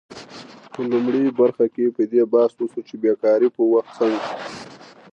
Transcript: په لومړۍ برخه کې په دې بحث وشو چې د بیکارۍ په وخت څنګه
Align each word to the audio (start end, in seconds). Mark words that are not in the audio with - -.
په 0.73 0.79
لومړۍ 0.91 1.23
برخه 1.39 1.65
کې 1.73 1.85
په 1.95 2.03
دې 2.11 2.21
بحث 2.33 2.53
وشو 2.57 2.81
چې 2.87 2.95
د 2.97 3.01
بیکارۍ 3.03 3.49
په 3.57 3.61
وخت 3.71 3.91
څنګه 3.99 4.25